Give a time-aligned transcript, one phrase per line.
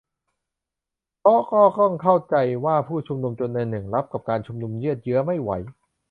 [1.19, 5.51] เพราะก็ต้องเข้าใจว่าผู้ชุมนุมจำนวนหนึ่งรับกับการชุมนุมยืดเยื้อไม่ไหว